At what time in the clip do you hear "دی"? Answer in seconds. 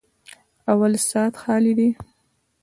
1.79-1.89